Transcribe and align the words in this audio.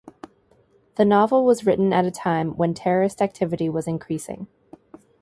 The 0.95 1.05
novel 1.05 1.45
was 1.45 1.63
written 1.67 1.93
at 1.93 2.05
a 2.07 2.09
time 2.09 2.57
when 2.57 2.73
terrorist 2.73 3.21
activity 3.21 3.69
was 3.69 3.85
increasing. 3.87 4.47